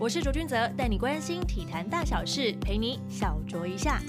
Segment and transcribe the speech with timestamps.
[0.00, 4.00] 我是卓君泽，带你关心体坛大小事，陪你小酌一下。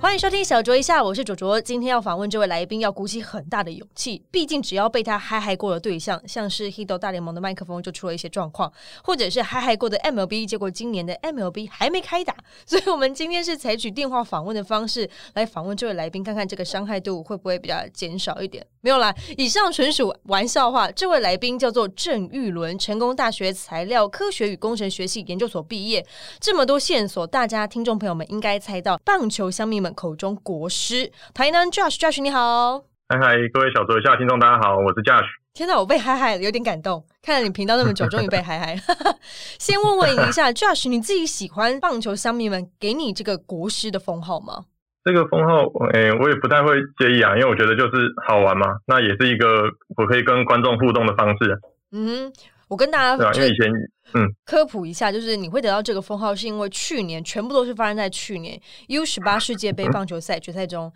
[0.00, 1.60] 欢迎收听小酌一下，我是卓卓。
[1.60, 8.72] 今天要访问这位来宾，要鼓起很大的勇气，毕竟只要被他嗨嗨过的对象，像是 Hito 大联盟的麦克风就出了一些状况，
[9.04, 12.34] 或者是嗨嗨过的 MLB，结果今年的 MLB 还没开打，
[12.66, 18.66] 所以我们今天是采取电话访问的方式来访问这位来宾，看看这个伤害度会不会比较减少一点。
[18.84, 20.90] 没有啦，以上纯属玩笑话。
[20.90, 26.06] 这位来宾叫做郑玉伦，成功大学材料科学与工程学系研究所毕业。
[26.38, 35.24] 这么多线索，大家听众朋友们应该猜到，棒球乡民们口中国师台南 Josh，Josh 你好，嗨嗨，各位小桌下听众大家好，我是 Josh。
[35.54, 37.02] 天哪，我被嗨嗨了，有点感动。
[37.22, 38.78] 看了你频道那么久，终于被嗨嗨。
[39.58, 44.66] 先问问一下 Josh，你自己喜欢棒球乡民们给你这个国师的封号吗？
[45.04, 51.60] 这个封号，诶，我也不太会介意啊，因为我觉得就是好玩嘛，那也是一个我可以跟观众互动的方式。
[51.92, 52.32] 嗯，
[52.68, 53.70] 我跟大家对啊，因为以前
[54.14, 60.90] 嗯科普一下，就是你会得到这个封号，是因为去年全部都是发生在去年 U 十八世界杯棒球赛决赛中，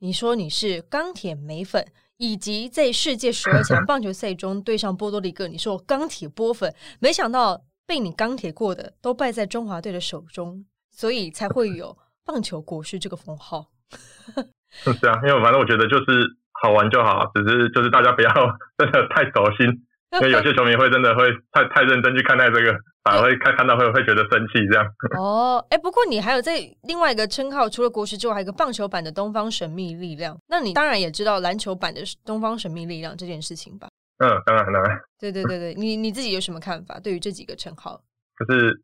[0.00, 1.82] 你说你是钢铁美粉，
[2.18, 11.96] 以及在世界十二强 棒球赛中对上波多黎各，你说钢铁波粉，没想到被你钢铁过的都败在中华队的手中，所以才会有。
[12.24, 13.68] 棒球国师这个封号，
[14.72, 18.30] 是啊，因为反正我觉得就是好玩就好，只是就是大家不要
[18.78, 19.66] 真的太走心，
[20.16, 24.86] 因为有些球迷会真的会太太认真去看待这个，反而会看看到会会觉得生气这样。
[25.18, 30.36] 哦，哎，不过你还有在另外一个称号，除了国师之外，还有一个棒球版的东方神秘力量。
[30.48, 33.88] 那你当然也知道篮球版的东方神秘力量这件事情吧？
[34.18, 34.98] 嗯，当然当然。
[35.18, 36.98] 对对对对，你你自己有什么看法？
[37.00, 38.00] 对于这几个称号，
[38.38, 38.82] 就是。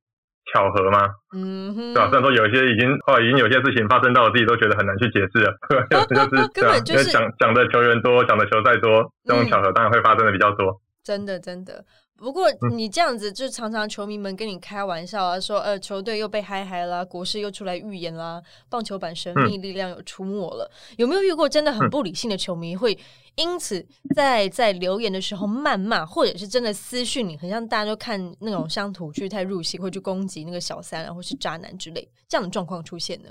[0.52, 1.08] 巧合吗？
[1.36, 2.08] 嗯，对吧？
[2.10, 5.54] 虽然说有一些已经后来已经有些事情发生到我自己都觉得很难去解释了，
[5.90, 10.80] 就是根本就是讲讲的球员多，讲的球赛多，这种巧合当然会发生的比较多。
[11.02, 11.84] 真的，真的。
[12.18, 20.70] 不过你这样子，就常常球迷们跟你开玩笑啊，说呃球队又被嗨嗨啦，国师又出来预言啦，棒球版神秘力量有出没了。
[20.98, 22.98] 有没有遇过真的很不理性的球迷，会
[23.36, 23.82] 因此
[24.14, 33.30] 在在留言的时候谩骂，或者是真的私讯你，很像大家都看那种乡土剧太入戏，会去攻击那个小三啊，或是渣男之类这样的状况出现呢？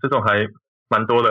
[0.00, 0.46] 这种还
[0.88, 1.28] 蛮多的，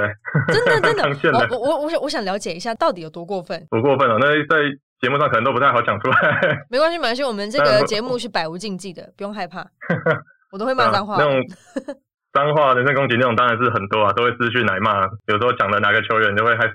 [0.49, 1.57] 真的真的。
[1.57, 3.65] 我我我想我想了解一下，到底有多过分？
[3.69, 4.77] 多过分了，那在。
[5.01, 9.65] 节目上可能都不太好讲出来， 没关系，没关系，我们这个节目是百无禁忌的，不用害怕，
[10.53, 11.17] 我都会骂脏话。
[11.17, 11.41] 那种
[12.31, 16.73] 脏话、人身攻击那种当然是很多啊，都会私讯来骂，有时候讲的哪个球员就会开始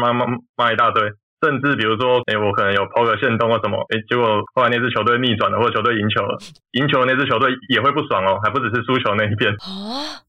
[0.00, 1.02] 骂骂骂一大堆。
[1.42, 6.38] 甚至比如说，哎，我可能有抛个线动或什么，哎，结果后来那支球队逆转了，或者球队赢球了，
[6.72, 9.52] 赢球的那支球队也会不爽哦，还不只是输球那一边，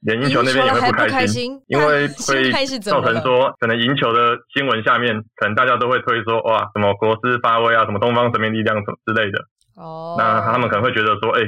[0.02, 2.08] 连赢球那边也会不开心，因为会
[2.80, 9.40] 造成说，可能赢球的新闻下面，可能大家都会推说，哇，什么国师发威啊，什么东方神秘力量什么之类的，
[9.78, 11.42] 哦，那他们可能会觉得说，哎，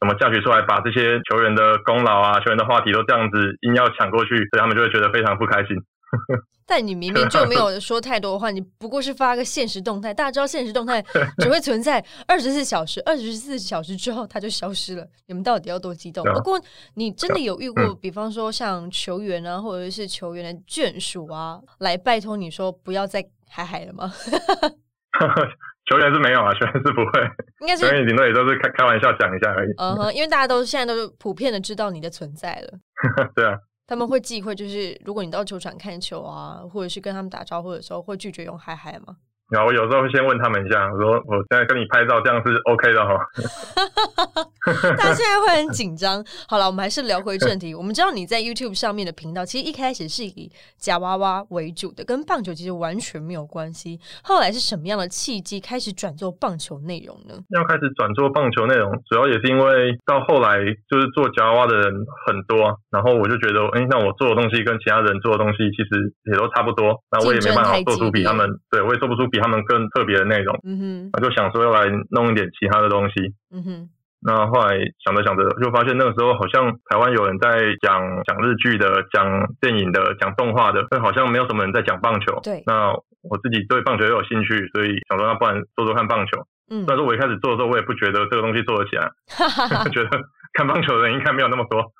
[0.00, 5.76] 怎么嫁娶出来把这些球员的功劳啊，球员的话题都这样子硬要抢过去，所以他们就会觉得非常不开心。
[6.66, 10.12] 但你明明就没有说太多话，你不过是发个现实动态。
[10.12, 11.02] 大家知道现实动态
[11.40, 15.06] 只会存在二十四小时，二十四小时之后它就消失了。
[15.26, 16.22] 你们到底要多激动？
[16.34, 16.60] 不过
[16.92, 24.12] 你真的有遇过，比方说像球员啊，或者是球员的眷属啊，来拜托你说不要再海海了吗？
[25.90, 27.22] 球员是没有啊，球员是不会，
[27.62, 29.70] 应该是球员顶多也都是开开玩笑讲一下而已。
[29.78, 32.78] 嗯哼，因为大家都现在都是普遍的知道你的存在了。
[33.34, 33.56] 对啊。
[33.88, 39.16] 他们会忌讳，就是如果你到球场看球啊，或者是跟他们打招呼的时候，会拒绝用嗨嗨吗？
[39.50, 43.16] 然后我有时候会先问他们一下，我说我现在跟你拍照，这样是 OK 的哈。
[44.98, 46.24] 他现在会很紧张。
[46.46, 47.74] 好了，我们还是聊回正题。
[47.74, 53.98] 我们知道你在 YouTube 上面的频道，其实一开始是以夹娃娃为主的，跟棒球其实完全没有关系。
[54.22, 57.34] 后来是什么样的契机开始转做棒球内容呢？
[57.48, 60.58] 要开始转做棒球内容，主要也是因为到后来
[60.90, 61.92] 就是做夹娃娃的人
[62.26, 69.38] 很多，然后我就觉得，哎，那我做的东西跟其他人做的东西其实也都差不多，那我也没办法做出比他们，对我也做不出比。
[69.38, 73.14] 他们更特别的内容，嗯哼，我就想说要来弄一点其他的东西，
[73.54, 73.88] 嗯哼。
[74.20, 82.40] 那后来想着想着，就发现那个时候好像台湾有人在讲讲日剧的、讲电影的、讲动画的，但好像没有什么人在讲棒球。
[82.42, 82.62] 对。
[82.66, 82.92] 那
[83.22, 86.46] 我自己对棒球也有兴趣，所以想说那不然做做看棒球。
[86.70, 86.84] 嗯。
[86.86, 89.08] 但是我一开始做的时候，我也不觉得这个东西做得起来，
[89.90, 90.10] 觉得
[90.54, 91.92] 看棒球的人应该没有那么多。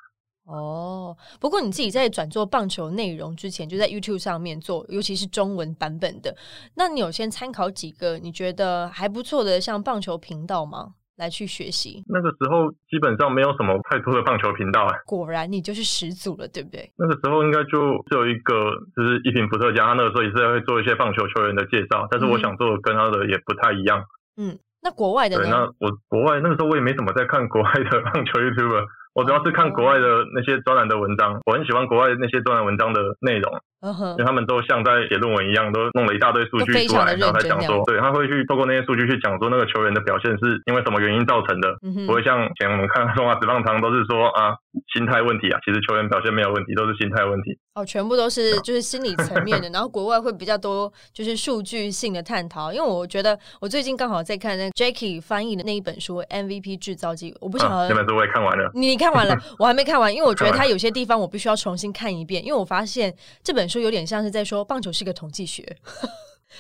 [0.45, 6.35] 哦，不过你自己在转做棒球内容之前，就在 YouTube 上面做，尤其是中文版本的。
[6.75, 10.95] 那你有先参考几个你觉得还不错的像棒球频道吗？
[11.19, 12.03] 来去学习？
[12.09, 14.95] 那个时候基本上没有什么太多的棒球频道啊。
[15.07, 16.91] 果然你就是始祖了，对不对？
[16.97, 24.03] 那个时候应该就只有一个，就是一品伏特加，他那个时候也是会做一些棒球球员的介绍，但是我想做的跟他的也不太一样。
[24.37, 24.59] 嗯。
[24.81, 25.57] 那国外的对，呢？
[25.57, 41.69] 那我国外那个时候我也没怎么在看国外的棒球 YouTuber，我主要是看国外的那些专栏的文章，我很喜欢国外那些专栏文章的内容，因为，他们都像在写论文一样，都弄了一大堆数据然后才讲说，对，他会去透过那些数据去讲说那个球员的表现是因为什么原因造成的，
[42.07, 44.57] 不会像以前我们看中华职棒常都是说啊
[44.95, 47.57] 心态问题啊，其实球员表现没有问题，都是心态问题。
[47.75, 52.73] 哦，全部都是就是心理层面的， 然后国外会比较多就是数据性的探讨。
[52.73, 58.69] 因为我觉得我最近刚好在看那个 Jackie 翻译的那一本书《MVP 制造机》，我不晓啊，得那本书我也看完了。
[58.75, 63.15] 你看完了，我还没看完，因为我觉得它 有些地方我必须要重新看一遍，因为我发现
[63.45, 65.77] 这本书有点像是在说棒球是个统计学。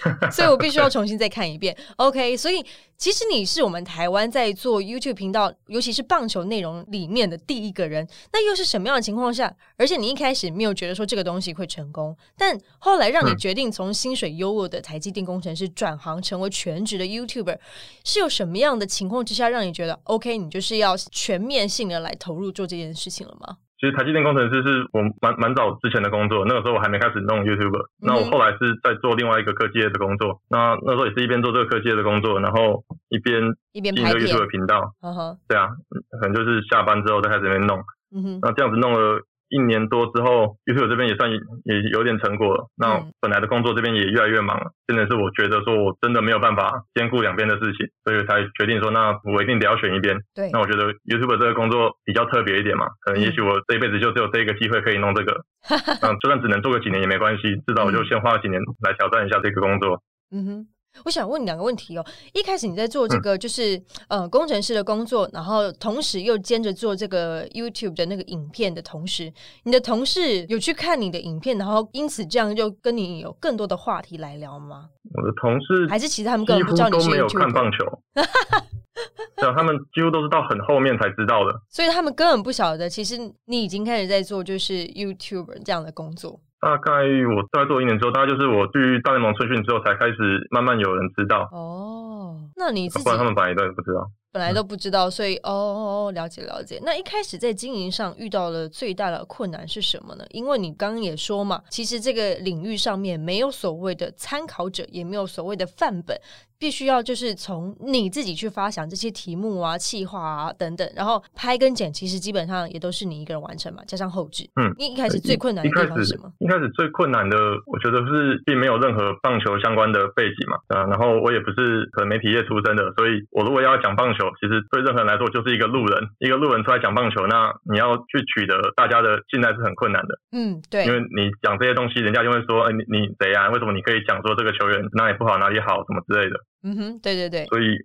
[0.30, 1.74] 所以我必须要重新再看一遍。
[1.96, 2.64] OK，所以
[2.98, 8.06] 其实你是我们台湾在做 YouTube 频道，尤其是棒球内容里面的第一个人。
[8.30, 9.52] 那又是什么样的情况下？
[9.76, 17.58] 而且你一开始没有觉得说这个东西会成功，但后来让你嗯决定从薪水优渥的台积电工程师转行成为全职的 YouTuber，
[18.04, 23.56] 是有什么样的情况之下让你觉得 OK，你就是要全面性的来投入做这件事情了吗？
[23.80, 33.40] 其实台积电工程师是我蛮蛮早之前的工作，那个时候我还没开始弄 YouTube，那嗯我后来是在做另外一个科技业的工作，那那时候也是一边做这个科技业的工作，然后一边
[33.72, 37.78] 一边拍 YouTube 频道，嗯哼，对啊，嗯可能就是下班之后再开始边弄，
[38.14, 42.66] 嗯哼，那这样子弄了一年多之后，YouTube 这边也算也有点成果了。
[42.76, 50.16] 那嗯本来的工作这边也越来越忙了，真的是我觉得说我真的没有办法兼顾两边的事情，所以才决定说，那我一定得要选一边。
[50.34, 55.44] 对那，我觉得 YouTube 这个工作比较特别一点嘛，可能也许我这一辈子就只有这一个机会可以弄这个，
[56.02, 60.02] 那就算只能做个几年也没关系，至少我就先花几年来挑战一下这个工作。
[60.30, 60.66] 嗯哼，
[61.04, 62.04] 我想问你两个问题哦。
[62.32, 69.32] 一开始你在做嗯这个就是、呃工程师的工作，然后同时又兼着做这个 YouTube 的那个影片的同时，
[69.64, 74.88] 你的同事有去看你的影片，然后因此这样就跟你有更多的话题来聊吗？
[75.14, 77.84] 我的同事还是其实他们根本不知道你是有看棒球，
[79.36, 81.60] 对啊，他们几乎都是到很后面才知道的。
[81.70, 83.16] 所以他们根本不晓得，其实
[83.46, 86.40] 你已经开始在做就是 YouTuber 这样的工作。
[86.60, 86.92] 大概
[87.36, 94.10] 我大概做一年之后，大概就是我去大联盟春训之后，才开始慢慢有人知道，哦，那你自己不然他们本来都不知道。
[94.30, 96.78] 本来都不知道，所以哦哦哦，了解了解。
[96.84, 100.24] 那一开始在经营上遇到了最大的困难是什么呢？
[100.30, 106.14] 因为你刚刚也说嘛，其实这个领域上面没有所谓的参考者，也没有所谓的范本，
[106.58, 114.44] 必须要就是从你自己去发想这些题目啊、企划啊等等，然后拍跟剪，其实基本上也都是你一个人完成嘛，加上后置。
[114.60, 116.32] 嗯你一开始最困难的一开始地方是什么？
[116.38, 133.48] 一开始最困难的，我觉得是并没有任何棒球相关的背景嘛，啊，然后我也不是可能媒体业出身的，所以我如果要讲棒球，其实对任何人来说就是一个路人，一个路人出来讲棒球，那你要去取得大家的信赖是很困难的，嗯，对因，为你讲这些东西，人家就会说，哎、你你谁啊？
[133.50, 136.36] 为什么你可以讲说这个球员哪里不好，哪里好，什么之类的？
[136.62, 137.76] 嗯哼，对对对，所以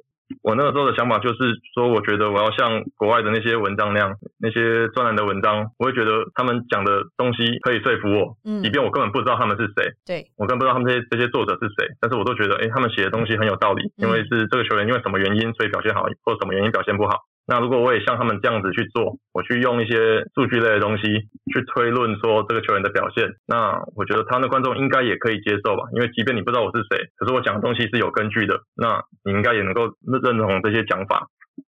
[0.41, 8.63] 我那个时候的想法就是说，我觉得我要像国外的那些文章那样，那些专栏的文章，我会觉得他们讲的东西可以说服我，嗯。
[8.63, 17.21] 即，便我根本不知道他们是谁，对，我根本不知道他们这些这些作者是谁，但是我都觉得，哎，他们写的东西很有道理，因为是这个球员因为什么原因所以表现好，或者什么原因表现不好。
[17.45, 21.03] 那如果我也像他们这样子去做，我去用一些数据类的东西
[21.51, 25.83] 去推论说这个球员的表现，那我觉得他的观众应该也可以接受吧。
[25.93, 29.91] 因为即便你不知道我是谁，可是我讲的东西是有根据的，那你应该也能够
[30.23, 31.27] 认同这些讲法。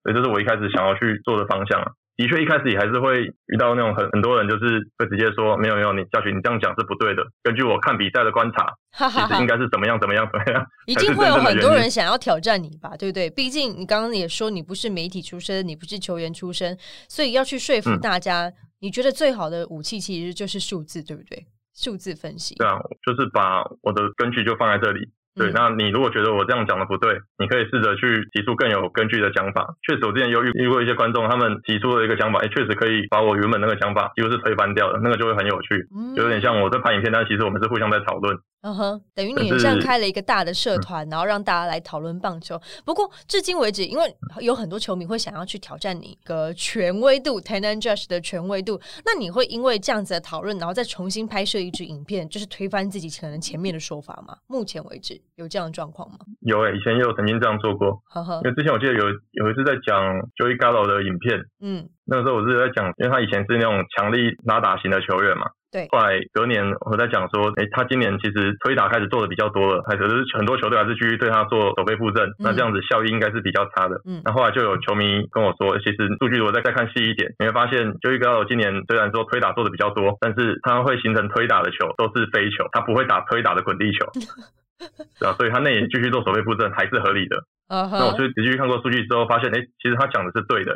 [0.03, 1.93] 所以这是我一开始想要去做的方向啊。
[2.19, 7.23] 的确，一开始也还是会遇到那种很很多人，就是会直接说没有没有，你教学你这样讲是不对的。
[7.45, 9.47] 根据我看比赛的观察，哈哈哈其实应。
[9.47, 10.67] 该是怎么样怎么样怎么样。
[10.87, 13.31] 一定会有很多人想要挑战你吧，对不对？
[13.31, 16.77] 毕竟你刚刚也说你不是媒体出身，你不是球员出身，
[17.09, 21.47] 所以要去说服嗯大家，你觉得最好的武器其实就是数字，对不对？
[21.75, 22.57] 数字分析。
[22.57, 25.09] 对啊，就是把我的根据就放在这里。
[25.39, 29.75] 对，嗯那你如果觉得我这样讲的不对，你可以试着去提出更有根据的想法。
[29.87, 38.37] 确实，我之前有遇遇过一些观众，他们提出了一个想法，哎，确实可以把我原本那个想法几乎是推翻掉的，那个就会很有趣，有点像我在拍影片，但其实我们是互相在讨论。
[38.63, 42.61] 嗯哼，等于你这样开了一个大的社团，然后让大家来讨论棒球。
[42.85, 54.37] 不过至今为止，因为有很多球迷会想要去挑战你个权威度 t e n a n Judge 的权威度，那你会因为这样子的讨论，然后再重新拍摄一支影片，就是推翻自己可能前面的说法吗？
[54.49, 56.19] 目前为止有这样的状况吗？
[56.41, 60.03] 有诶、以前也有曾经这样做过，呵呵因，为之前我记得有有一次在讲
[60.35, 65.47] Joey Gallo 的影片，嗯，那个时候我是在讲，因为他以前是那种强力拉打型的球员嘛。
[65.71, 74.01] 对后来隔年我在讲说，哎，他今年其实推打开始做的比较多了，还可是很多球队还是继续对他做守备布阵，那这样子效益应该是比较差的。
[74.07, 84.07] 嗯那后来就有球迷跟我说，其实数据如果再再看细一点，你会发现 Joey 今年虽然说推打做的比较多，但是他会形成推打的球都是飞球，他不会打推打的滚地球。
[85.19, 87.37] 对啊，所以他那也继续做守备布阵还是合理的。
[87.69, 90.73] 嗯那我哼，就仔细看过数据之后，发现哎，诶其实他讲的是对的。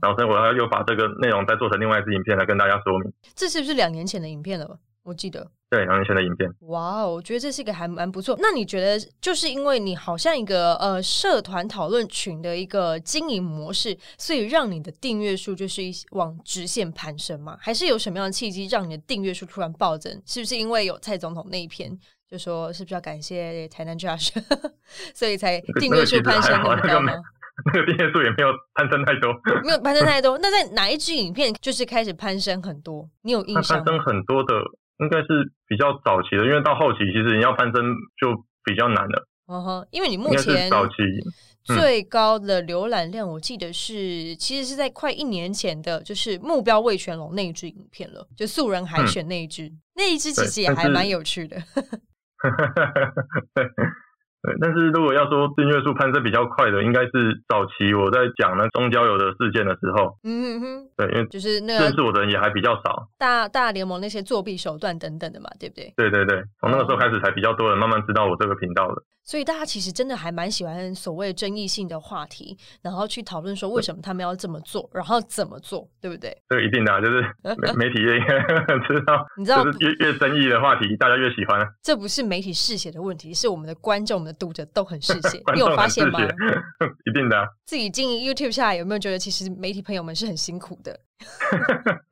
[0.00, 3.12] 然后所以我要又把这个内容再做成另外一支影片来跟大家说明。
[3.34, 4.76] 这是不是两年前的影片了吧？
[5.02, 5.50] 我记得。
[5.68, 6.48] 对，两年前的影片。
[6.68, 8.38] 哇哦，我觉得这是一个还蛮不错。
[8.40, 17.56] 那你觉得，就是因为你好像一个呃社团讨论群的一个经营模式，所以让你的订阅数就是一往直线攀升吗？
[17.60, 20.22] 还是有什么样的契机让你的订阅数突然暴增？
[20.24, 21.98] 是不是因为有蔡总统那一篇，
[22.30, 24.30] 就说是不是要感谢台南 Josh，
[25.14, 27.12] 所以才 订阅数攀升那么高吗？
[27.66, 29.32] 那个订阅数也没有攀升太多，
[29.64, 30.38] 没有攀升太多。
[30.38, 33.08] 那在哪一支影片就是开始攀升很多？
[33.22, 34.02] 你有印象攀升？
[34.04, 34.54] 很多的
[35.00, 37.82] 应该是比较早期的，因为到后期其实你要攀升
[38.20, 40.92] 就比较难了，嗯哼，因为你目前是早期。
[41.02, 41.32] 嗯
[41.68, 51.58] 最高的浏览量，我记得是其实是在快一年前的，就是目标魏全龙那一支影片了，就素人海选那一支，那一支其实也还蛮有趣的。
[53.54, 53.64] 对，
[54.42, 65.92] 对，但是如果要说订阅数攀升比较快的，应该是早期我在讲那中交友的事件的时候，嗯哼哼，对，因为就是那个认识我的人也还比较少，大大联盟那些作弊手段等等的嘛，对不对？
[65.96, 69.02] 对对对，从那个时候开始才比较多人慢慢知道我这个频道的。
[69.28, 76.34] 所以大家其实真的还蛮喜欢所谓争议性的话题，然后去讨论说为什么他们要这么做，然后怎么做，对不对？
[76.48, 77.20] 这个一定的、啊，就是
[77.60, 78.18] 媒媒体业
[78.88, 81.60] 知道，你知道就是越越争议的话题，大家越喜欢。
[81.82, 85.38] 这不是媒体嗜血的问题，是我们的观众、我们的读者都很嗜血。
[85.40, 86.20] 观 你有发现吗？
[86.20, 86.34] 血，
[87.04, 90.98] 一定的啊、自己经营 YouTube 下来，有没有觉得其实媒体朋友们是很辛苦的？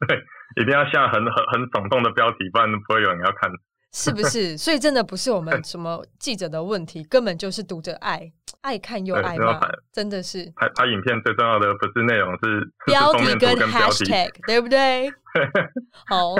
[0.07, 0.19] 对，
[0.61, 3.51] 一定要下很很很耸动的标题，不然不会有人要看。
[3.97, 4.59] 是不是？
[4.59, 9.59] 所以真的不是我们什么记者的问题，根本就是读者爱爱看又爱骂
[9.91, 15.09] 真的是拍拍影片最重要的不是内容，是是标题跟 hashtag，对不对？
[16.09, 16.35] 好，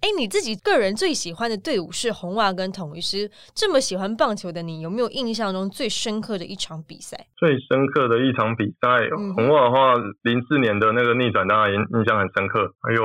[0.00, 7.16] 哎，你自己个人最喜欢的队伍是红袜跟统一师，这么喜欢棒球的你，有没有印象中最深刻的一场比赛？
[7.36, 12.72] 最深刻的一场比赛，嗯红袜的话，零四年的那个逆转当然印印象很深刻。
[12.80, 13.02] 还有，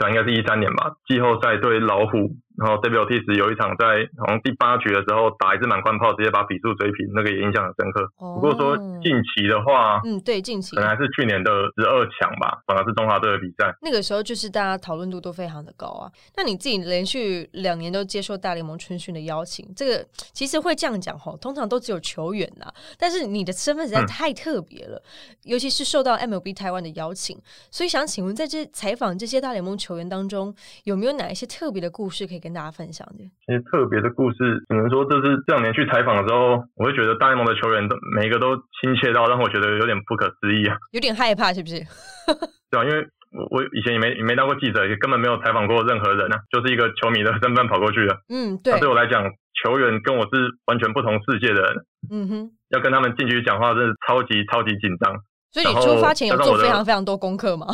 [0.00, 8.08] 讲应该是一三年吧，季后赛对老虎，然后 Ortiz 有一场在好像第八局的时候打一支满贯炮，直接把比数追平，那个也印象很深刻。
[8.16, 13.72] 不过说哦近期的话，嗯，对，近期可能还是去年的十二强吧，反而是中华队的比赛。
[13.82, 16.10] 那个时候就是大家讨论度都非常的高啊。
[16.36, 25.02] 那你自己连续两年都接受大联盟春训的邀请，这个其实会这样讲吼，通常都只有球员呐、但是你的身份实在嗯太特别了，
[25.44, 27.38] 尤其是受到 MLB 台湾的邀请，
[27.70, 33.26] 所以想请问，在这采访这些大联盟球员当中，有没有哪一些特别的故事可以跟大家分享的？
[33.42, 40.78] 其实特别的故事，只能说这是这两年去采访的时候，我会觉得大联盟的球员都每一个都亲切到让我觉得有点不可思议啊。
[40.92, 41.82] 有点害怕是不是？
[42.70, 43.02] 对啊，因为
[43.34, 48.14] 我我以前也没也没当过记者，也根本没有采访过任何人啊，就是一个球迷的身份跑过去的。
[48.28, 49.26] 嗯，对那，对我来讲，
[49.64, 52.50] 球员跟我是完全不同世界的人，嗯哼。
[52.70, 55.14] 要跟他们近距离讲话，真的超级超级紧张。
[55.52, 57.66] 所以你出发前有做非常非常多功课吗？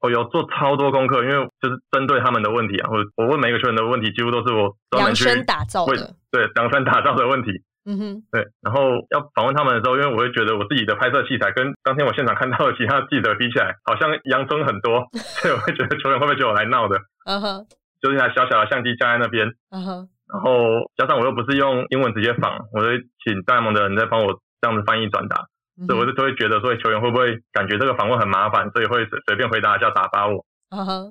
[0.00, 7.50] 我有做超多功课，因为就是针对他们的问题啊，我我问每个球员的问题，几乎都是我量身打造为的，对量身打造的问题。
[7.86, 15.08] 嗯哼，对，然后要访问他们的时候，因为我会觉得我自己的拍摄器材跟当天我现场看到的其他记者比起来，好像洋葱很多，
[15.40, 16.98] 所以我会觉得球员会不会觉得我来闹的？
[17.24, 17.66] 嗯哼，
[18.02, 25.48] 就是一台小小的相机架在那边，嗯哼，然后加上我又不是用英文直接访，我会请大联盟的人在帮我这样子翻译转达，嗯
[25.86, 30.44] 所以我就就会觉得说球员会不会感觉这个访问很麻烦，所以会随随便回答一下打发我。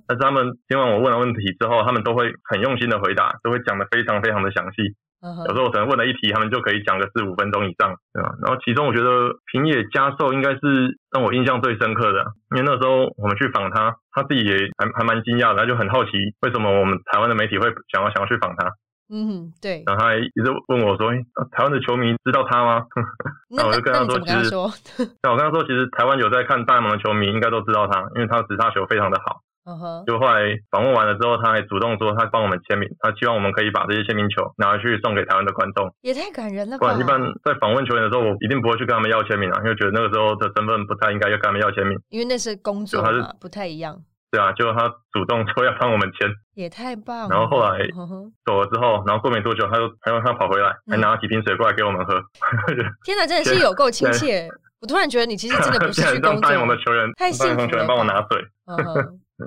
[0.07, 4.95] 但是他们听完我问了问题之后，他们都会很用心的回答，都会讲的非常非常的详细。
[5.19, 8.31] 有时候我可能问了一题，他们就可以讲个四五分钟以上，对吧？
[8.41, 12.23] 然后其中我觉得平野加寿应该是让我印象最深刻的，
[12.55, 18.71] 因为那时候我们去访他，他自己也还还蛮惊讶的，他就很好奇为什么我们台湾的媒体会想要想要去访他，
[19.09, 19.83] 嗯哼，对。
[19.85, 22.85] 然后他还一直问我说：“诶啊台湾的球迷知道他吗
[23.49, 24.71] 那 那我就跟他说其实说？？”
[25.23, 29.41] 那我跟他说，其实台湾有在看大联盟的球迷应该都知道他，因为他直杀球非常的好。
[30.07, 35.93] 就后来访问完了之后，他还主动说他帮我们签名，他希望我们可以把这些签名球拿去送给台湾的观众。
[36.01, 36.87] 也太感人了吧！
[36.87, 41.95] 不然一般在访问球员的时候，我一定不会去跟他们要签名啊，因为觉得那个时候的身份不太应该要跟他们要签名。
[42.09, 43.95] 因为那是工作他是嘛，不太一样，
[44.31, 47.29] 对啊，结果他主动说要帮我们签，也太棒了。
[47.29, 47.79] 然后后来
[48.45, 52.13] 走了之后，然后过没多久，他又他又他跑回来，还拿了几瓶水过来给我们喝。
[53.03, 54.47] 天哪，真的是有够亲切。
[54.81, 58.45] 我突然觉得你其实真的不 是去工作，球员，太幸福了帮我拿水。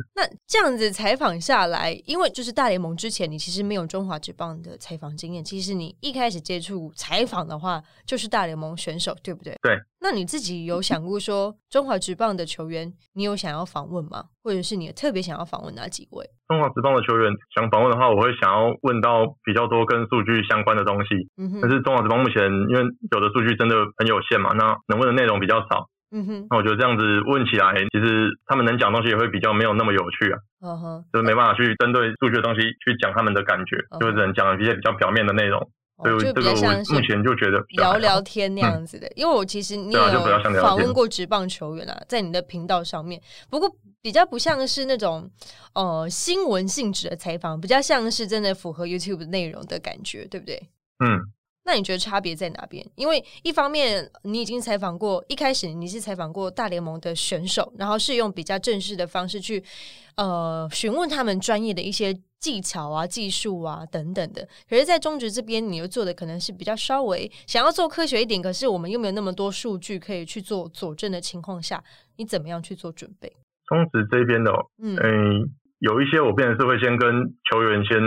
[0.16, 5.44] 那这样子采访下来，因为就是大联盟之前，你其实没有中华职棒的采访经验。
[5.44, 9.56] 其实你一开始接触采访的话，就是大联盟选手，对不对？
[9.62, 9.76] 对。
[10.00, 14.25] 那你自己有想过说，中华职棒的球员，你有想要访问吗？
[14.42, 16.26] 或者是你特别想要访问哪几位？
[16.49, 21.14] 中华职棒的球员想访问的话，我会想要问到比较多跟数据相关的东西。
[21.38, 21.61] 嗯哼。
[21.62, 22.82] 但是中华职棒目前因为
[23.14, 25.87] 有的数据真的很有限嘛，那能问的内容比较少。
[26.12, 30.38] 嗯哼，那我觉得这样子问起来，其实他们能讲东西也会比较没有那么有趣啊。
[30.61, 35.59] 嗯哼，就是没办法去针对数学的东西去讲他们的感觉，就只能讲一些比较表面的内容。
[36.02, 40.00] 所以这个我目前就觉得聊聊天那样子的，因为我其实你有
[40.61, 43.71] 访问过职棒球员啊，在你的频道上面，不过
[44.02, 45.31] 比较不像是那种
[45.75, 50.61] 呃新闻性质的采访，比较像是真的符合 YouTube 内容的感觉，对不对？
[51.04, 51.33] 嗯。
[51.64, 52.85] 那你觉得差别在哪边？
[52.97, 59.62] 因为一方面你已经采访过，一开始你是采访过大联盟的选手，然后是用比较正式的方式去
[60.16, 64.47] 呃询问他们专业的一些技巧啊、技术啊等等的。
[64.69, 71.83] 可是，在中职这边，你又做的可能是比较稍微想要做科学一点，可是我们又没有那么多数据可以去做佐证的情况下，
[72.16, 73.33] 你怎么样去做准备？
[73.66, 74.50] 中职这边的，
[74.83, 74.97] 嗯，
[75.78, 77.09] 有一些我变成是会先跟
[77.50, 77.99] 球员先。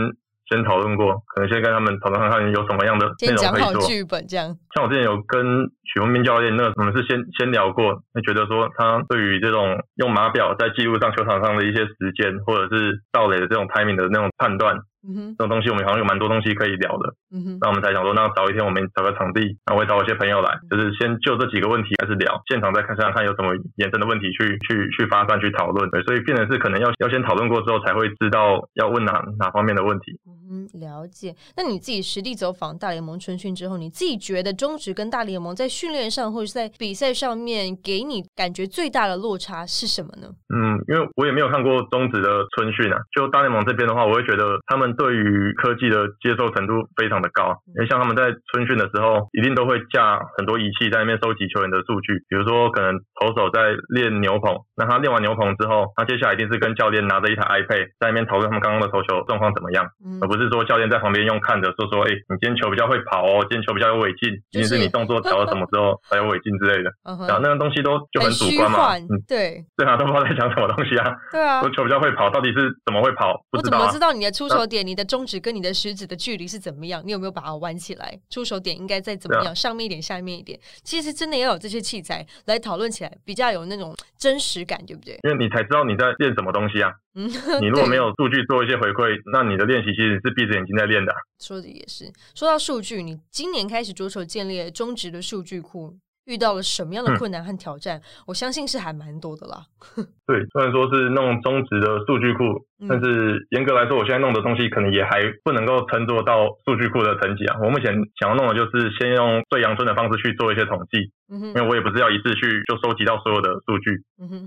[0.50, 3.82] 先讨论过，可能先跟他们讨论看看有什么样的内容可以做。
[3.82, 4.56] 剧本这样。
[4.76, 5.44] 像我之前有跟
[5.84, 14.78] 许文斌教练，那我们是先先聊过，那觉得说他对于这种用码表在记录上球场上的一些时间，或者是到垒的这种 timing 的那种判断。
[15.06, 17.14] 嗯哼，这种东西我们好像有蛮多东西可以聊的。
[17.32, 25.90] 嗯哼，那我们才想说，那找一天我们找个场地，那我会找一些朋友来，就是先就这几个问题开始聊，现场再看想想看有什么延伸的问题去去去发散去讨论。
[25.92, 30.20] 对，所以变成是可能要要先讨论过之后才会知道要问哪哪方面的问题。
[30.26, 31.36] 嗯，了解。
[31.56, 40.28] 那你自己实地走访大联盟春训之后，你自己觉得中职跟大联盟在训练上或者是在比赛上面给你感觉最大的落差是什么呢？
[40.56, 44.96] 嗯，因为我也没有看过中职的春训啊，就大联盟这边的话，我会觉得他们。
[44.96, 59.84] 对于科技的接受程度非常的高，因为像他们在春训的时候，一定都会架很多仪器在那边收集球员的数据，比如说可能投手在练牛棚，那他练完牛棚之后，他接下来一定是跟教练拿着一台 iPad 在那边讨论他们刚刚的投球状况怎么样，
[60.22, 66.90] 而不是说教练在旁边用看着说说，哎，你今天球比较会跑哦，今天球比较有尾劲，今天是你动作调到什么时候才有尾劲之类的，
[67.28, 73.34] 然后那个东西都就很主观嘛，嗯，对，对啊，都不知道在讲什么东西啊，对啊，说球比较会跑，到底是怎么会跑？
[73.52, 74.86] 我怎么知道你的出手点？
[74.86, 77.02] 你的中指跟你的食指的距离是怎么样？
[77.06, 78.20] 你有没有把它弯起来？
[78.30, 79.56] 出手点应该再怎么样？
[79.56, 80.60] 上面一点，下面一点。
[80.84, 85.18] 其实真的要有这些器材来讨论起来，比较有那种真实感，对不对？
[85.24, 86.92] 因为你才知道你在练什么东西啊。
[87.18, 87.30] 嗯，
[87.62, 91.14] 你如果没有数据做一些回馈，那你的练习其实是闭着眼睛在练的。
[91.40, 92.12] 说的也是。
[92.34, 95.98] 说到数据，你今年开始着手建立中职的数据库。
[96.26, 98.02] 遇到了什么样的困难和挑战？
[98.28, 99.66] 我相信是还蛮多的啦。
[100.26, 107.58] 对，虽然说是弄中值的数据库，但是严格来说，我现在弄的东西可能也还不能够称作到数据库的层级啊。
[107.62, 114.02] 我目前想要弄的就是先用最阳春的方式去做一些统计，因为我也不是要一次去就收集到所有的数据。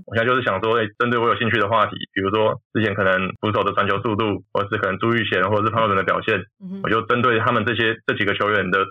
[0.05, 6.43] 我现在就是想说，哎，针对我有兴趣的话题，比如说之前可能捕手的传球速度，或者是可能朱玉贤或者是潘友仁的表现，
[6.83, 8.83] 我就针对他们这些这几个球员的。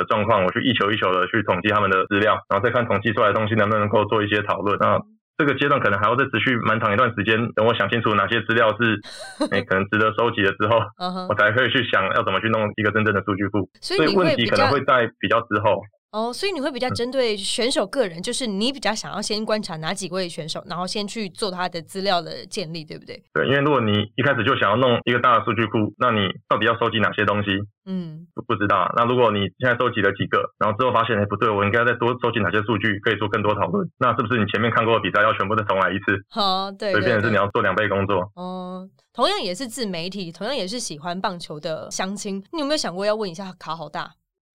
[0.00, 4.78] 的状况，我去一球一球的去统计他们的资料，然后再看统计出来的东西能不能够做一些讨论。
[4.80, 4.96] 那
[5.36, 8.96] 这个阶段可能还要再持续蛮长一段时间，等我想清楚哪些资料是
[9.52, 10.80] 诶可能值得收集了之后，
[11.28, 13.68] 我才可以去想要怎么去弄一个真正的数据库。
[13.80, 15.80] 所以问题可能会在比较之后。
[16.12, 23.22] 哦，所以你会比较针对选手个人，就是你比较想要先观察哪几位选手，然后先去做他的资料的建立，对不对？
[23.32, 27.50] 对，因为如果你一开始就想要弄一个大的数据库，那你到底要收集哪些东西？
[27.86, 28.90] 嗯，不知道。
[28.96, 33.88] 那如果你现在收集了几个，然后之后发现哎不对，我应该再多收集哪些数据，可以做更多讨论？
[33.98, 36.18] 那是不是你前面看过的比赛要全部再重来一次？
[36.28, 38.26] 好，对，所以变成是你要做两倍工作。
[38.34, 44.10] 哦，同样也是自媒体，同样也是喜欢棒球的相亲，你有没有想过要问一下卡好大？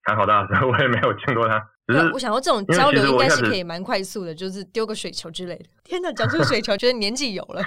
[0.06, 1.60] 卡好大，我也没有见过他。
[1.88, 5.66] 是我想到这种交流应该是可以蛮快速的，就是丢个水球之类的。
[5.84, 7.62] 天哪，讲出水球，觉得年纪有了，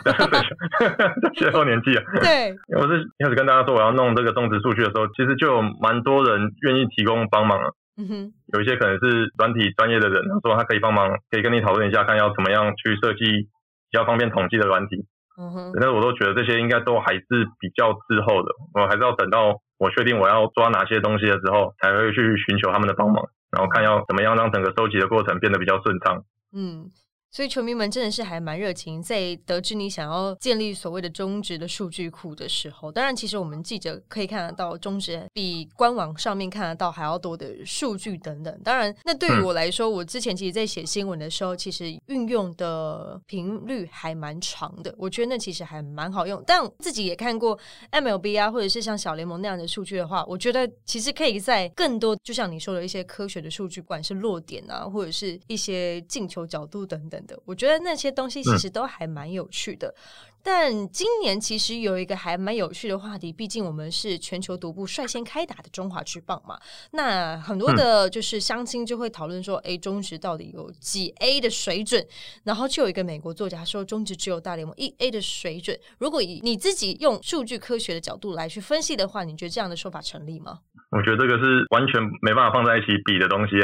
[1.35, 2.03] 最后年纪了。
[2.20, 7.74] 对，我是一开始跟大家说我要弄这个种植数据的时候，其实就有蛮多人愿意提供帮忙了。
[7.96, 15.07] 嗯哼，有一些可能是软体专业的人，他说他可以帮忙，可以跟你讨论一下，看要怎么样去设计比较方便统计的软体。
[15.38, 23.29] 嗯哼，但是我都觉得这些应该都还是比较滞后的，我还是要等到我确定我要抓哪些东西的时候，才会去寻求他们的帮忙。
[23.51, 26.23] 然后看要怎么样让整个收集的过程变得比较顺畅。
[26.53, 26.91] 嗯，
[27.31, 38.61] 所以球迷们真的是还蛮热情，在得知你想要建立所谓的中职的数据库的时候，当然，其实我们记者可以看得到中职比官网上面看得到还要多的数据等等。
[38.64, 46.43] 当然，那对于我来说，我之前其实在写新闻的时候，其实运用的频率还蛮长的，我觉得那其实还蛮好用。
[46.47, 47.59] 但自己也看过
[47.93, 57.17] MLB 啊，或者是像小联盟那样的数据的话，我觉得其实可以在更多，就像你说的一些科学的数据，不管是落点啊，或者是一些进球角度等等。
[57.44, 59.94] 我觉得那些东西其实都还蛮有趣的。
[60.40, 66.59] 但今年其实有一个还蛮有趣的话题，毕竟我们是全球独步率先开打的中华之棒嘛。
[66.92, 72.07] 那很多的就是相亲就会讨论说，哎，中职到底有几 A 的水准？
[72.44, 75.78] 然后就有一个美国作家说，中职只有大联盟一 A 的水准。
[75.98, 80.61] 如果以你自己用数据科学的角度来去分析的话，你觉得这样的说法成立吗？
[80.90, 83.57] 我觉得这个是完全没办法放在一起比的东西，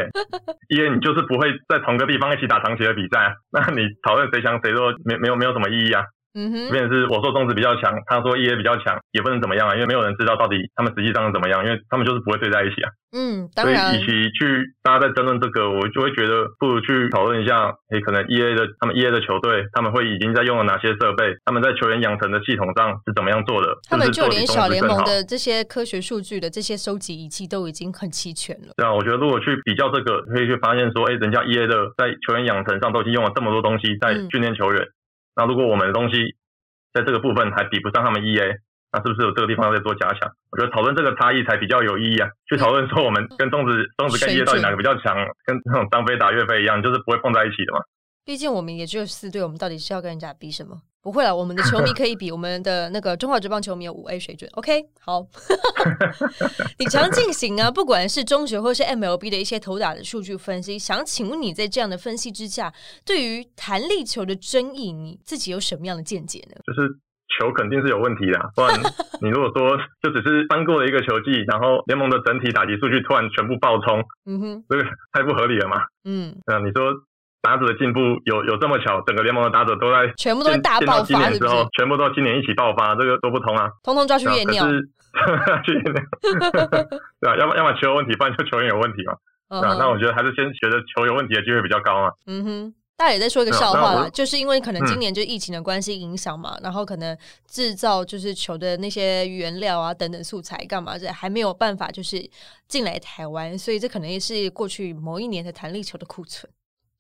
[0.68, 6.04] 因为你就是不会在同个地方一起打长期的比赛，那你讨论谁强谁弱，没没有没有什么意义啊。
[6.34, 12.90] 嗯哼，即便是我说中职比较强，他说 E A 比较强，也不能怎么样啊，因为没有人知道到底他们实际上是怎么样，因为他们就是不会对在一起啊。
[13.16, 13.94] 嗯，当然。
[13.94, 23.68] 所以，与其去大家在争论这个，我就会觉得不如去讨论一下，诶，可能 E A 的他们 E A 的球队，他们会已经在用了哪些设备，他们在球员养成的系统上是怎么样做的？
[23.88, 28.74] 他们就连小联盟的这些科学数据的这些收集仪器都已经很齐全了。
[28.76, 34.82] 对啊，我觉得如果去比较这个，可以去发现说，哎，人家 E A 的在球员养成上都已经用了这么多东西在训练球员，
[35.36, 36.36] 那如果我们的东西。
[36.94, 38.54] 在这个部分还比不上他们 E A，
[38.92, 40.30] 那是不是有这个地方要再做加强？
[40.52, 42.30] 我觉得讨论这个差异才比较有意义啊。
[42.48, 47.80] 去讨论说我们跟中子、中子跟 E A 到底哪个比较强，跟那种张飞打岳飞一样，就是不会碰在一起的嘛。
[48.24, 50.82] 毕竟我们也只有四队，我们到底是要跟人家比什么？
[51.04, 54.50] 不会了，我们的球迷 可以比我们的那个中华职棒球迷有五 A 水准。
[54.54, 55.20] OK，好，
[56.80, 62.72] 李强进行啊，不管是中学或是 MLB 的一些投打的数据分析，想请问你在这样的分析之下，
[63.04, 66.56] 对于弹力球的争议，你自己有什么样的见解呢？
[66.64, 66.88] 就是
[67.38, 68.72] 球肯定是有问题的，不然
[69.20, 75.76] 你如果说就只是翻过了一个球季，然后联盟的整体打击数据突然全部爆冲，嗯哼，这个太不合理了嘛。
[76.04, 76.90] 嗯，那你说？
[77.44, 79.02] 打者的进步有有这么巧？
[79.06, 83.68] 整个联盟的打者都在全部都大爆发的时候，全部都今年一起爆发，这个都不通啊！
[83.82, 84.64] 通通抓去验尿，
[85.62, 85.92] 去验尿，
[87.20, 89.12] 对啊，要么要么球有问题，不然就球员有问题嘛。
[89.48, 92.10] 啊，那我觉得还是先觉得球有问题的机会比较高嘛。
[92.26, 102.18] 嗯哼，大家也在说一个笑话啦，就是因为可能今年就疫情的关系影响嘛，然后可能制造就是球的那些原料啊等等素材干嘛这还没有办法就是
[102.66, 106.50] 进来台湾，所以这可能也是过去某一年的弹力球的库存。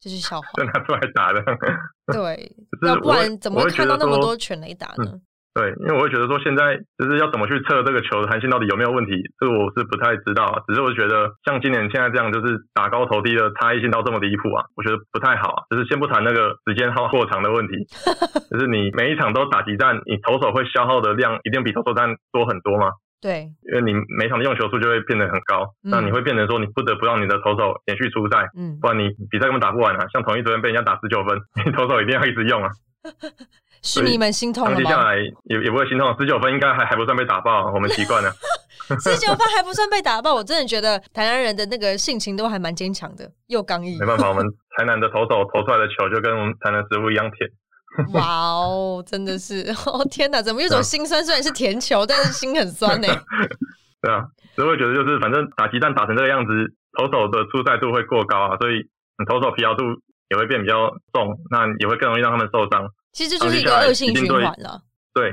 [0.04, 1.40] 这是笑话，就拿出来打的。
[2.12, 2.52] 对，
[2.86, 5.16] 要不然怎么会看到那么多全垒打呢？
[5.54, 10.60] 对，因为我会觉得说，现在就是要怎么去测这个球的弹性到底有没有问题，这个我是不太知道。
[10.68, 15.62] 只是我觉得像今年现在这样，就是打高投低的差异性到这么离谱啊，我觉得不太好啊。
[15.70, 17.86] 就是先不谈那个时间耗过长的问题，
[18.52, 22.90] 就是你每一场都打几战，你投手会消耗的量一定比投手战多很多吗？
[23.24, 30.04] 对，因为你每场的用球数就会变得很高，那你会变成说你不得不让你的投手连续出赛，嗯，不然你比赛根本打不完啊。
[30.12, 32.68] 像同一昨天被人家打十九分， 你投手一定要一直用啊。
[33.80, 34.76] 是你们心痛了吗？
[34.76, 38.30] 接下来也也不会心痛，十九分应该还还不算被打爆，我们习惯了。
[39.00, 43.98] 十九分还不算被打爆，我真的觉得台南人的那个性情都还蛮坚强的，又刚毅。
[43.98, 44.44] 没办法，我们
[44.76, 47.48] 台南的投手投出来的球就跟我们台南食物一样甜。
[48.12, 50.04] 哇哦，真的是 哦！
[50.10, 51.24] 天哪，怎么有种心酸？
[51.24, 53.06] 虽然是甜球，但是心很酸呢。
[54.02, 54.26] 对啊，
[54.56, 56.52] 所以我觉得就是反正打鸡蛋打成这个样子，
[56.98, 58.82] 投手的出赛度会过高啊，所以
[59.28, 59.84] 投手疲劳度
[60.30, 62.86] 也会变比较重，那也会更容易让他们受伤。
[63.12, 64.82] 其实就是一个恶性循环了。
[65.14, 65.32] 对，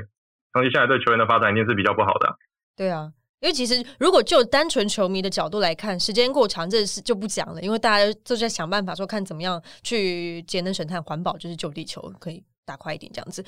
[0.54, 2.32] 长期下来对球员的发展一定是比较不好的。
[2.76, 12.42] 对啊，因为其实如果就单纯球迷的角度来看，时间过长这事就不讲了，因为大家都在想办法说看怎么样去节能省碳、环保，就是救地球可以。
[12.64, 13.44] 打快一点，这样子。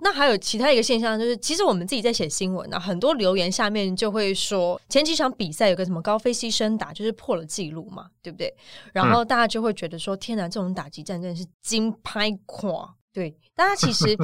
[0.00, 8.54] 那还有其他一个现象，就是其实我们自己在写新闻啊，很多留言下面就会说，前几场比赛有个什么高飞牺牲打，就是破了记录嘛，对不对？
[8.92, 12.94] 然后大家就会觉得说，天哪，这种打击战真的是金拍垮。
[13.14, 14.14] 对，大家其实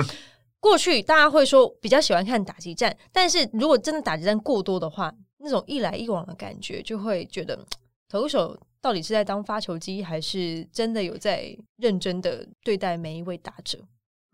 [0.60, 7.58] 过去大家会说比较喜欢看打击战，但是如果真的打击战过多的话，那种一来一往的感觉，就会觉得
[8.08, 13.78] 投手到底是在当发球机，还是真的有在认真的对待每一位打者？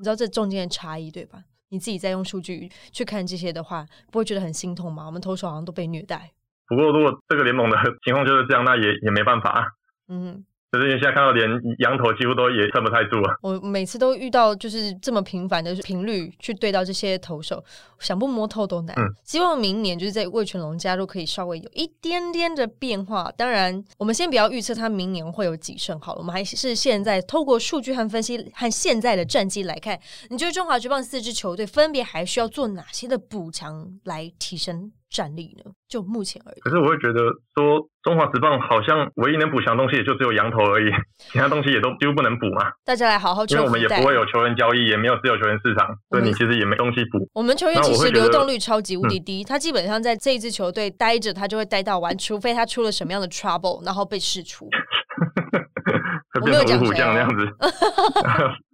[0.00, 1.44] 你知道这中间的差异对吧？
[1.68, 5.04] 你自己在用数据去看这些的话，不会觉得很心痛吗？
[5.04, 6.32] 我们投手好像都被虐待。
[6.66, 9.76] 不过如果这个联盟的 情况就是这样，那也也没办法。
[10.08, 13.34] 嗯，就是因为现在看到连羊头几乎都也撑不太住啊。
[13.42, 17.62] 我每次都遇到就是这么频繁的频率去对到这些投手，
[17.98, 18.94] 想不摸透都难。
[18.96, 23.32] 嗯希望明年就是在魏全龙加入可以稍微有一点点的变化。
[23.36, 35.70] 当然，我们先不要预测他明年会有几胜好了，我们还是现在透过数据和分析和现在的战绩来看，你觉得中华职棒四支球队分别还需要做哪些的补强来提升战力呢？
[35.88, 36.60] 就目前而言。
[36.60, 37.20] 可是我会觉得
[37.54, 42.70] 说，中华职棒好像唯一能补强的东西也就只有羊头而已，其他东西也都几乎不能补嘛。
[42.84, 47.28] 大家来好好因为我们也不会有球员交易，也没有自由球员市场，所以你其实也没东西补。
[47.34, 54.68] 我们球员其实流动率超级无敌低，他基本上在这一支球队待着，他就会待到完，除非他出了什么样的 trouble，然后被释出。
[56.32, 57.44] 会我没有变成五虎那样子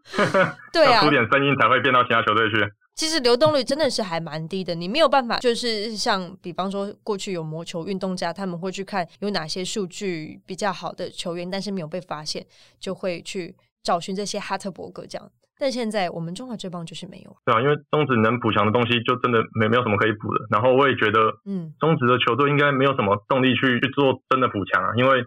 [0.73, 2.57] 对啊出，点声音才会变到其他球队去。
[2.97, 12.45] 其实流动率真的是还蛮低的，你没有办法，就是像比方说过去有魔球运动家，他们会去看有哪些数据比较好的球员，但是没有被发现，
[12.81, 15.31] 就会去找寻这些哈特伯格这样。
[15.59, 20.45] 但现在我们中华最棒就是没有，对啊，因为中职能补强的东西就真的没没有什么可以补的。
[20.51, 25.25] 然后我也觉得嗯，中职的球队应该没有什么动力去去做真的补强啊，因为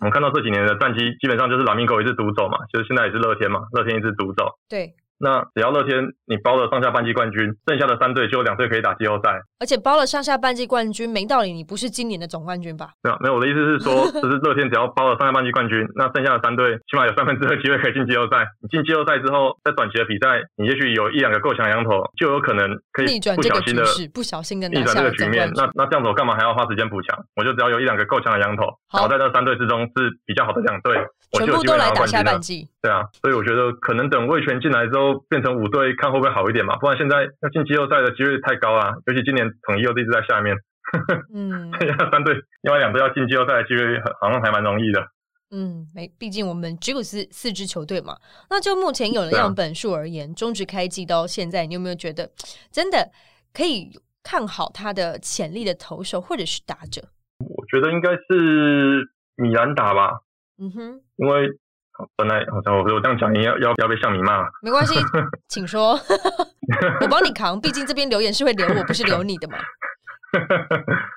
[0.00, 4.50] 我们看到这几年的战绩基本上就是拉米狗一直独走嘛，就是现在也是乐天嘛，乐天一直独走。
[4.68, 12.90] 对，那只要乐天你包了上下半季冠军，剩下的三队就有两队可以打季后赛，而且包了上下半季冠军，没道理你不是今年的总冠军吧？
[13.02, 18.46] 对啊，没有我的意思是说， 就是乐天只要包了上下半季冠军，那剩下的三队起码有三分之二机会可以进季后赛。
[18.60, 25.50] 你进季后赛之后，在短期的比赛，你也许有一两个够强的羊头，就有可能可以逆转这个不小心的局势，不小心的逆转这个局面。
[25.54, 27.18] 那那这样子我干嘛还要花时间补强？
[27.36, 30.96] 我就只要有一两个够强的羊头，然后在这三队之中是比较好的两队，
[31.32, 32.32] 我全部就有机会拿都来打下到冠军了。
[32.32, 36.76] 半季，对啊，所以我觉得可能等魏权进来之后变成五队，看会不会好一点嘛？
[36.76, 40.56] 不然现在要进季后赛的几率太高啊，尤其今年统一又一直在下面，
[41.32, 45.06] 嗯 剩下三队另外两队要进季后赛的几率好像还蛮容易的。
[45.50, 48.18] 嗯，没，毕竟我们只有四四支球队嘛。
[48.50, 52.30] 那就目前有的对啊样本数而言，中职开季到现在，你有没有觉得
[52.70, 53.10] 真的
[53.54, 53.90] 可以
[54.22, 57.00] 看好他的潜力的投手或者是打者？
[57.38, 60.20] 我觉得应该是米兰达吧，
[60.58, 61.48] 嗯哼，因为
[62.16, 64.46] 本来好像我我这样讲，要要要被向你骂。
[64.62, 64.94] 没关系，
[65.48, 65.98] 请说，
[67.00, 67.60] 我帮你扛。
[67.60, 69.58] 毕竟这边留言是会留我，不是留你的嘛。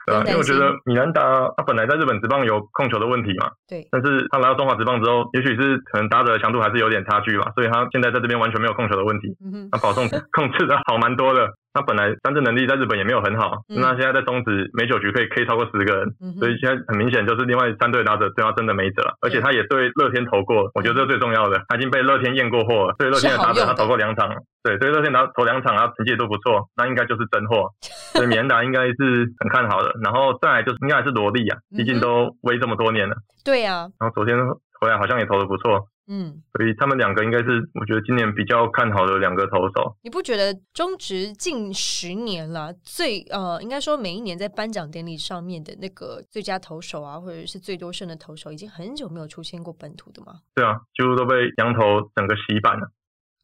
[0.07, 1.21] 对啊，因为我觉得米兰达
[1.57, 11.45] 他本来在日本职棒有控球的问题嘛，对，但是他来到中华职棒之后，也许是可能打者的强度还是有点差距吧，所以他现在在这边完全没有控球的问题，嗯哼，他保送控制的好蛮多的。
[11.73, 13.79] 他本来三振能力在日本也没有很好，嗯。
[13.79, 24.29] 那现在在中职每九局可以 K 超过十个人，嗯，所以现在很明显就是另外三队打者对他真的没辙，而且他也对乐天投过，我觉得这是最重要的，他已经被乐天验过货了，对乐天的打者他投过两场，
[24.63, 27.69] 对，对乐天打投两场他成绩都不错，那应该就是真货，
[28.13, 34.37] 所以米兰达应该是很看好的，然后再来就是应该还是罗莉啊，毕竟都威这么多年了，对啊，然后昨天
[34.79, 39.95] 回来好像也投的不错，嗯，所以他们两个应该是我觉得今年比较看好的两个投手。
[40.01, 50.41] 你不觉得中职近十年了最呃，应该说每一年在颁奖典礼上面的那个最佳投手啊，或者是最多胜的投手，已经很久没有出现过本土的吗？
[50.53, 52.91] 对啊，几乎都被羊头整个洗版了。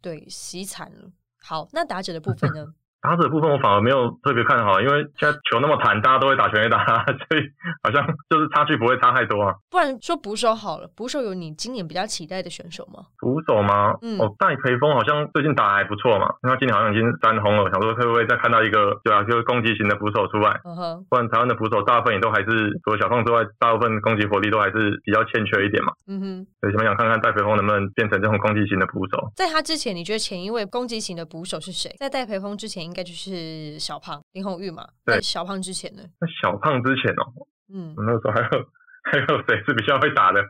[0.02, 1.10] 对，洗惨了。
[1.42, 2.74] 好，那打者的部分呢？
[3.08, 6.84] 打者部分我反而没有特别看好，因为现在球那么弹，大家都会打全垒打，
[7.32, 7.42] 所以
[7.82, 9.56] 好像就是差距不会差太多啊。
[9.72, 13.00] 不然说捕手好了，捕手有你今年比较期待的选手吗？
[13.20, 13.96] 捕手吗？
[14.02, 20.60] 嗯哦，戴培峰好像最近打得还不错嘛，因为他今年好像已经三轰了，想说会不会再看到一个对啊，就是攻击型的捕手出来。
[20.66, 25.94] 嗯哼，不然台湾的捕手大部分也都还是除了小胖之外，大部分攻击火力都还是比较欠缺一点嘛。
[26.12, 29.32] 嗯哼，所以想想看看戴培峰能不能变成这种攻击型的捕手。
[29.36, 31.90] 在他之前，你觉得前一位攻击型的捕手是谁？
[31.98, 34.88] 在戴培峰之前，应该就是小胖林红玉嘛。
[35.06, 36.02] 对小胖之前呢？
[36.20, 37.24] 那小胖之前哦，
[37.72, 38.66] 嗯，那时候还有
[39.06, 40.42] 还有谁是比较会打的？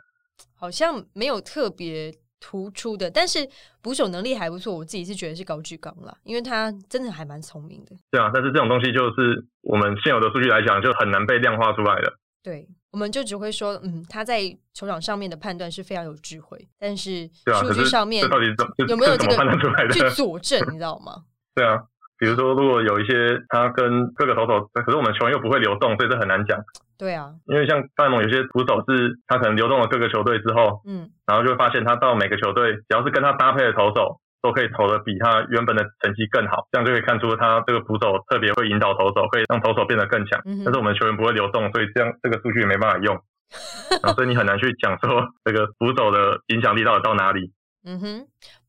[0.56, 3.48] 好像没有特别突出的，但是
[3.82, 4.74] 捕手能力还不错。
[4.74, 7.96] 我自己是觉得是高志刚啦，因为他真的还蛮聪明的。
[8.10, 12.14] 对啊，但是这种东西就是我们现有的数据来讲，就很难被量化出来的。
[12.44, 14.42] 对，我们就只会说，嗯，他在
[14.74, 17.30] 球场上面的判断是非常有智慧，但是
[17.60, 20.00] 数据上面这到底怎这有没有这个判断出来去？
[20.16, 21.26] 佐证，你知道吗？
[21.54, 21.84] 对啊，
[22.18, 26.60] 比如说如果有一些他跟各个投手，可是我们球员又不会流动，所以这很难讲。
[26.98, 40.42] 对啊，因为像大联盟有些捕手是他可能流动了各个球队之后，嗯，然后就会发现他到每个球队，只要是跟他搭配的投手，都可以投的比他原本的成绩更好，这样就可以看出他这个捕手特别会引导投手，可以让投手变得更强。
[40.46, 43.16] 嗯但是我们球员不会流动，所以这样这个数据也没办法用。
[44.02, 47.54] 啊，所以你很难去讲说这个捕手的影响力到底到哪里。
[47.86, 48.28] 嗯哼，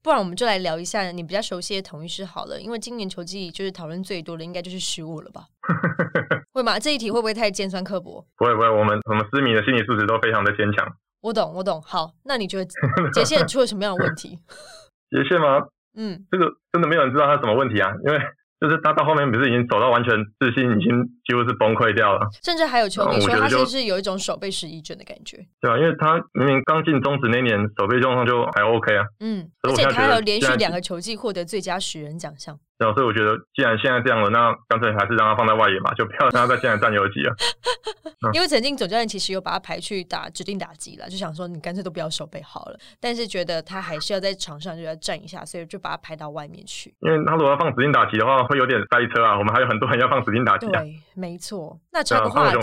[0.08, 5.42] 不然我们就来聊一下你比较熟悉的统一师好了，因为今年球季就是讨论最多的应该就是失误了吧？
[6.54, 6.78] 会吗？
[6.78, 8.26] 这一题会不会太尖酸刻薄？
[8.38, 10.96] 不会不会，我们我们思迷的心理素质都非常的坚强。
[11.20, 11.82] 我懂，我懂。
[11.82, 12.64] 好，那你觉得
[13.12, 14.38] 杰线出了什么样的问题？
[15.12, 15.66] 杰线吗？
[15.94, 18.18] 嗯，这个真的没有人知道他什么问题啊，因为。
[18.60, 20.90] 就是他到后面不是已经走到完全自信已经
[21.28, 25.36] 几乎是崩溃掉了，甚至还有球迷说他其实有一种手背失忆症的感觉。
[25.60, 32.58] 对啊，因为他明明刚进中职那年手背状况就还 OK 啊，嗯，而且他有连续两个球季获得最佳十人奖项。
[32.78, 37.34] 对啊，所以我觉得既然现在这样了，那干脆还是让他放在外野吧，就不要让他在现在占游击了。
[38.32, 46.94] 因为曾经总教练其实有把他排去打指定打击了，就想说你干脆都不要手背好了，但是觉得他还是要在场上就要站一下，所以就把他排到外面去。
[47.00, 49.36] 因为他如果要放指定打击的话，会有点塞车啊。
[49.36, 50.66] 我们还有很多人要放指定打击。
[50.68, 51.78] 对，没错。
[51.92, 52.58] 那这个话题，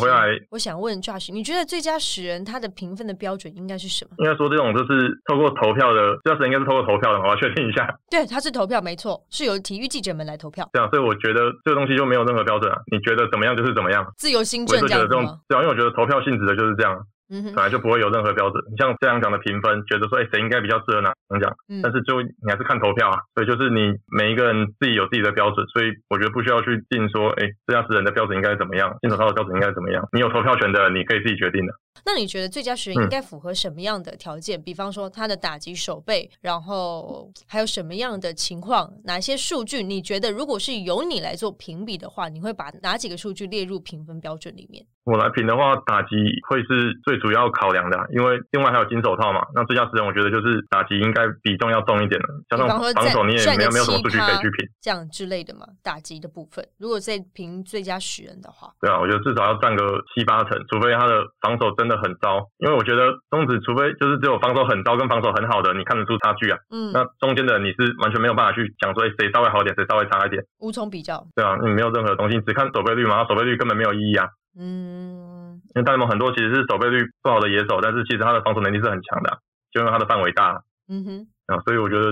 [0.49, 4.15] 我想问 Josh，你觉得最佳十人他的评分的标准应该是什么？
[4.19, 7.85] 应该说这种就是透过投票的，最佳十人应该是透过投票的，我要确定一下。
[8.09, 10.67] 对，他是投票，没错，是由体育记者们来投票。
[10.71, 12.79] 对啊，所以我觉得这个东西就没有任何标准啊。
[12.91, 15.39] 你觉得怎么样就是怎么样，自由心证这样吗？
[15.49, 16.95] 对啊，因为我觉得投票性质的就是这样。
[17.29, 18.63] 嗯，本来就不会有任何标准。
[18.69, 21.51] 你像这样讲的评分，觉得说，哎，谁应该比较适合哪奖？
[21.69, 23.17] 嗯，但是就你还是看投票啊。
[23.33, 30.07] 所以就是你每一个人自己有自己的标准，所以我觉得不需要去定说，哎，这样子人的标准应该怎么样，金手套的标准应该怎么样？
[30.13, 31.73] 你有投票权的，你可以自己决定的。
[32.03, 34.61] 那你觉得最佳十人应该符合什么样的条件？
[34.61, 38.91] 比方说他的打击手背，然后还有什么样的情况？
[39.03, 44.85] 哪些数据你觉得如果是由你来做评比的话，你会把哪几个数据列入评分标准里面？
[45.05, 46.15] 我来评的话，打击
[46.49, 49.45] 会是最主要考量的，因为另外还有金手套嘛。
[49.53, 52.27] 那最佳十人，我觉得就是打击应该比重要重一点的。
[52.49, 52.81] 加上防
[53.11, 55.67] 守，你也没有没有什么数据可以去评，这样之类的嘛。
[55.83, 62.49] 打击的部分，如果在评最佳十人的话，对啊，我觉得至少要占个七八成，除非他的防守真的很糟。
[62.57, 66.57] 因为我觉得中指，除非就是只有防守很糟跟防守很好的，你看得出差距啊。
[66.69, 71.25] 嗯，那中间的你是完全没有办法去讲说谁稍微好一点，谁稍微差一点，无从比较。
[71.35, 74.29] 对啊，你没有任何东西，只看守备率嘛，守备率根本没有意义啊。
[74.57, 79.39] 嗯，因为大联盟很多其实是守备率不好的野手，但是其实他的防守能力是很强的，
[79.71, 80.63] 就因为他的范围大。
[80.87, 82.03] 嗯哼，啊，所以我觉得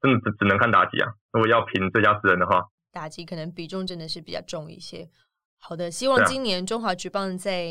[0.00, 1.12] 真的只只能看打击啊。
[1.32, 5.06] 如果要评最佳十人的话，打击可能比重真的是比较重一些。
[5.60, 7.66] 好的，希望今年中华职棒在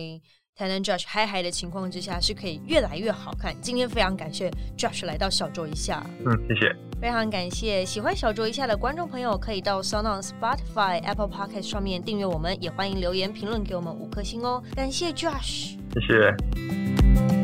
[0.62, 3.60] 台南 Josh 嗨嗨的情况之下是可以越来越好看。
[3.62, 4.48] 今天非常感谢
[4.78, 6.72] Josh 来到小酌一下，嗯，谢谢。
[7.02, 14.62] 非常感谢喜欢小酌一下的观众朋友，可以到 s o n Spotify、Apple Podcast 上面订阅我们，也欢迎留言评论给我们五颗星哦。
[14.76, 17.41] 感谢 Josh，谢谢。